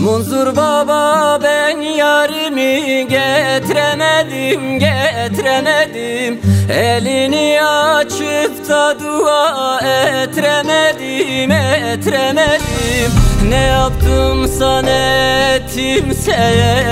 Munzur 0.00 0.56
baba 0.56 1.38
ben 1.42 1.80
yarimi 1.80 3.08
getiremedim 3.08 4.78
getiremedim. 4.78 6.40
Elini 6.72 7.62
açıp 7.62 8.68
da 8.68 8.96
dua 9.00 9.80
etremedim 9.80 11.52
etremedim. 11.52 13.12
Ne 13.48 13.56
yaptımsa 13.56 14.82
ne 14.82 15.54
ettimse 15.54 16.36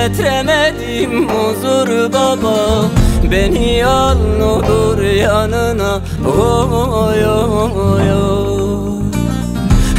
etremedim. 0.05 1.25
Munzur 1.25 2.13
baba 2.13 2.85
Beni 3.31 3.87
al 3.87 4.41
olur 4.41 5.03
yanına. 5.03 6.01
Oy 6.27 7.27
oy 7.27 8.13
oy 8.13 8.49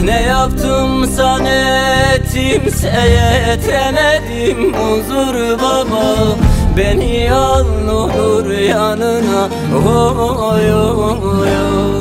Ne 0.03 0.21
yaptımsa 0.21 1.37
ne 1.37 1.98
ettimse 2.29 2.87
yetremedim 2.87 4.73
huzur 4.73 5.59
baba 5.59 6.37
Beni 6.77 7.31
al 7.33 7.87
olur 7.87 8.51
yanına. 8.51 9.49
Oy 9.87 10.73
oy 10.73 10.73
oy 10.73 11.98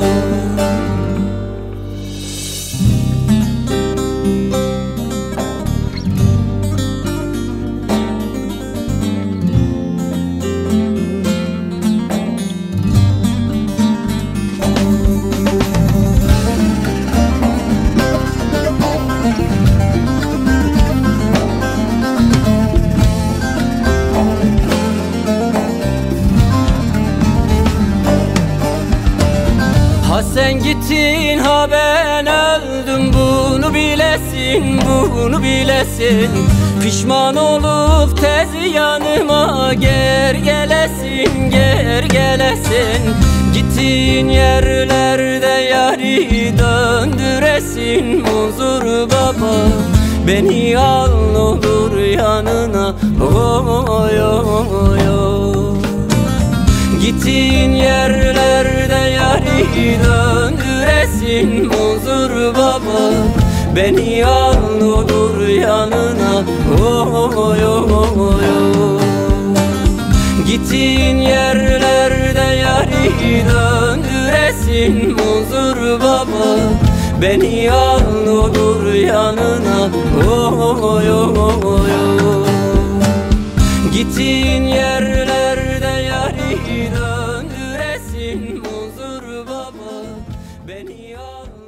Ha 30.08 30.22
sen 30.22 30.62
gittin 30.62 31.38
ha 31.38 31.68
ben 31.70 32.26
öldüm. 32.26 33.12
Bunu 33.12 33.74
bilesin 33.74 34.80
bunu 34.86 35.42
bilesin. 35.42 36.30
Pişman 36.82 37.36
olup 37.36 38.20
tez 38.20 38.74
yanıma 38.74 39.74
ger 39.74 40.34
gelesin 40.34 41.50
ger 41.50 42.02
gelesin. 42.02 43.14
Gittiğin 43.54 44.28
yerlerde 44.28 45.62
yari 45.70 46.54
döndüresin. 46.58 48.24
Huzur 48.24 49.10
baba 49.10 49.54
Beni 50.26 50.78
al 50.78 51.34
olur 51.34 51.98
yanına. 51.98 52.94
Oy 53.22 54.22
oy 54.22 55.08
oy. 55.08 55.78
Gittiğin 57.00 57.70
yerlerde 57.70 58.57
Beni 63.78 64.26
al, 64.26 64.54
aldır 64.82 65.48
yanına 65.48 66.44
oh, 66.82 67.14
oh, 67.14 67.36
oh, 67.36 67.86
oh, 67.92 68.18
oh. 68.18 69.00
Gittiğin 70.46 71.16
yerlerde 71.16 72.56
yari 72.56 73.44
döndüresin 73.48 75.12
muzur 75.12 76.00
baba 76.00 76.58
Beni 77.22 77.72
al, 77.72 78.00
aldır 78.28 78.94
yanına 78.94 79.90
oh, 80.28 80.52
oh, 80.60 80.82
oh, 80.82 81.36
oh, 81.38 81.64
oh, 81.64 81.80
oh. 82.24 82.46
Gittiğin 83.92 84.62
yerlerde 84.62 86.02
yari 86.02 86.90
döndüresin 86.96 88.58
muzur 88.58 89.46
baba 89.46 90.02
Beni 90.68 91.16
aldır 91.18 91.67